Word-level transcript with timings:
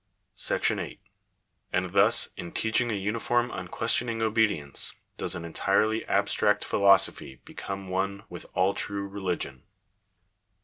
§8. 0.83 0.99
And 1.71 1.91
thus, 1.91 2.29
in 2.35 2.53
teaching 2.53 2.89
a 2.91 2.95
uniform 2.95 3.51
unquestioning 3.53 4.19
obedience, 4.19 4.93
l 4.95 4.99
does 5.19 5.35
an 5.35 5.45
entirely 5.45 6.03
abstract 6.07 6.65
philosophy 6.65 7.35
become 7.45 7.87
one 7.87 8.23
with 8.27 8.47
all 8.55 8.73
true 8.73 9.07
religion. 9.07 9.61